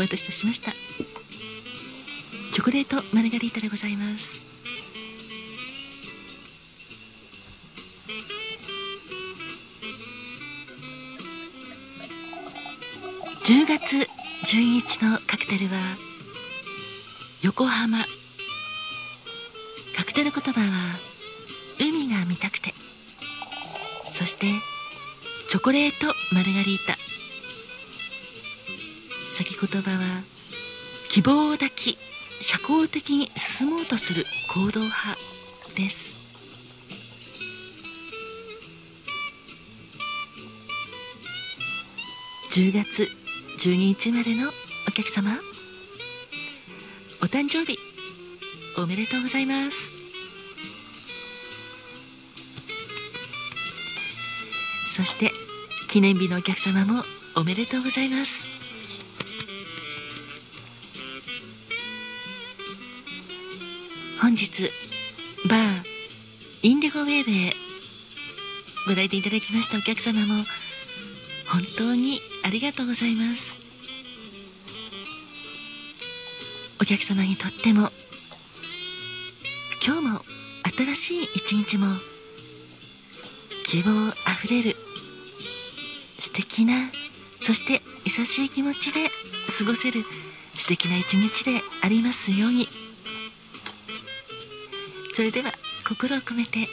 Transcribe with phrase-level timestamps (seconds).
[0.00, 0.72] 待たせいたしました。
[2.52, 4.40] チョコレートマルガリータでございます。
[13.44, 13.96] 10月
[14.46, 15.78] 12日のカクテルは
[17.42, 17.98] 横浜。
[19.96, 20.98] カクテル言葉は
[21.78, 22.72] 海が見たくて。
[24.14, 24.46] そして
[25.48, 26.96] チョコレートマルガリータ
[29.42, 30.22] 先言葉は
[31.08, 31.96] 希望を抱き
[32.42, 35.16] 社交的に進もうとする行動派
[35.74, 36.14] です。
[42.50, 43.08] 10月
[43.60, 44.50] 12日までの
[44.86, 45.38] お客様
[47.22, 47.78] お誕生日
[48.76, 49.90] おめでとうございます。
[54.94, 55.32] そして
[55.88, 57.04] 記念日のお客様も
[57.36, 58.59] おめでとうございます。
[64.30, 64.70] 本日
[65.48, 65.82] バー
[66.62, 67.52] インディゴウェーブへ
[68.86, 70.44] ご来店いただきましたお客様も
[71.48, 73.60] 本当にありがとうございます。
[76.80, 77.90] お客様にとっても
[79.84, 80.20] 今日も
[80.76, 81.96] 新しい一日も
[83.66, 84.76] 希望あふれる
[86.20, 86.92] 素敵な
[87.40, 89.08] そして優しい気持ちで
[89.58, 90.04] 過ごせる
[90.56, 92.89] 素敵な一日でありますように。
[95.20, 95.52] それでは
[95.86, 96.66] 心を込めて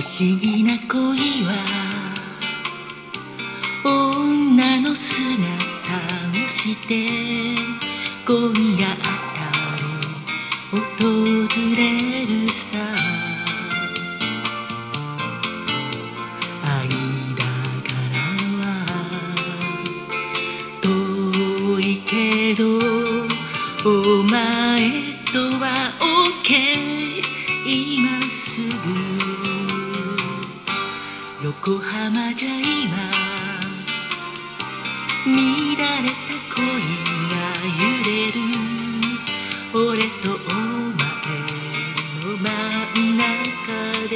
[0.00, 0.98] 不思議な恋
[1.44, 1.52] は
[3.84, 5.28] 女の姿
[6.42, 7.54] をして
[8.24, 9.02] 恋が当
[9.36, 9.44] た
[9.76, 9.82] り
[10.72, 11.04] 訪
[11.76, 12.78] れるさ。
[16.64, 16.88] 愛
[17.36, 17.44] だ
[17.84, 18.16] から
[18.56, 18.64] は
[20.80, 20.88] 遠
[21.78, 22.64] いけど
[23.84, 26.48] お前とは OK
[27.66, 29.29] 今すぐ
[31.50, 32.96] 横浜じゃ今
[35.26, 36.14] 見られた
[36.54, 36.62] 恋
[37.28, 37.34] が
[37.66, 38.38] 揺れる。
[39.74, 41.02] 俺とお前
[42.22, 42.46] の真
[43.02, 43.26] ん中
[44.08, 44.14] で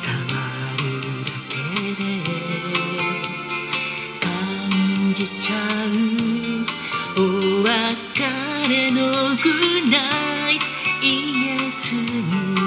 [0.00, 0.08] 触
[0.80, 0.82] る
[1.26, 1.52] だけ
[2.00, 2.02] で
[4.20, 4.24] 感
[5.12, 5.54] じちゃ
[5.84, 5.90] う。
[7.20, 7.20] お
[7.62, 7.68] 別
[8.70, 8.96] れの
[9.36, 9.44] グ
[9.90, 9.94] ナ
[10.50, 10.52] イ
[11.02, 11.06] イ
[11.48, 11.82] エス
[12.56, 12.63] あ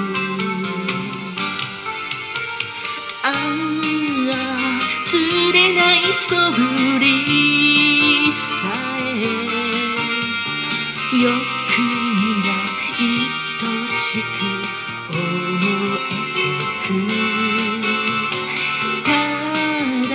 [5.68, 8.38] れない素振りさ
[9.00, 9.12] え。
[11.16, 12.50] よくには
[12.98, 13.04] 愛
[13.88, 14.36] しく
[15.12, 15.20] 思
[15.98, 16.40] えて
[16.84, 16.88] く。
[19.04, 19.08] た
[20.08, 20.12] だ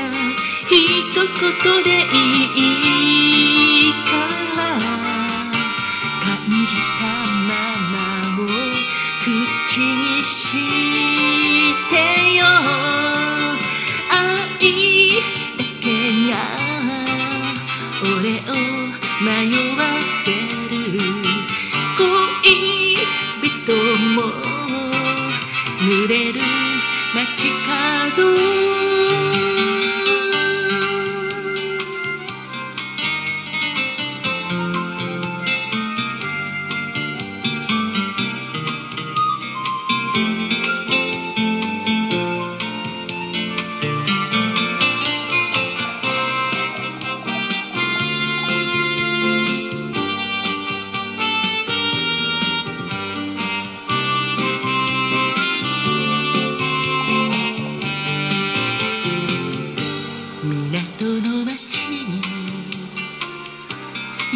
[0.69, 0.71] 一
[1.13, 2.59] 言でい
[3.89, 4.03] いか。
[4.33, 4.42] ら
[24.25, 26.39] 濡れる
[27.13, 27.49] 街
[28.15, 29.52] 角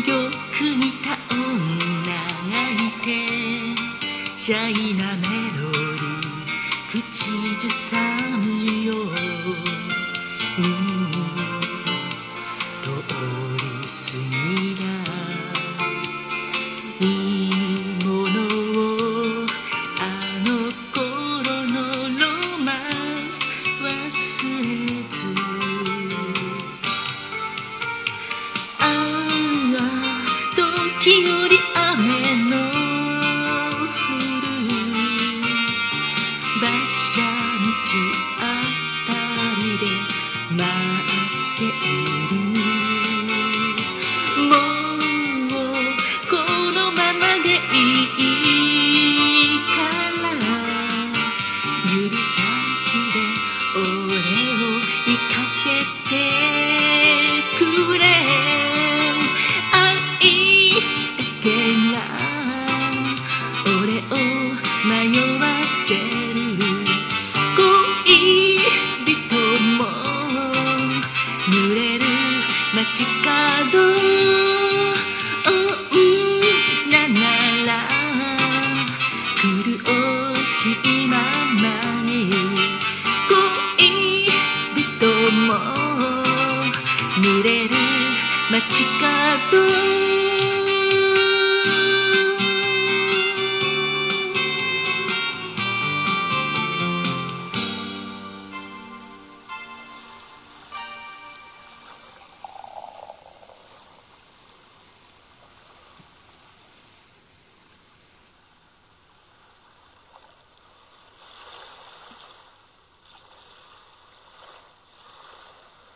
[0.06, 1.42] よく似た女
[2.06, 2.74] がい
[3.04, 3.08] て
[4.38, 5.28] シャイなメ
[5.60, 7.02] ロディー口
[7.60, 7.98] ずさ
[8.38, 8.46] む
[8.86, 8.94] よ、
[51.86, 52.57] 指先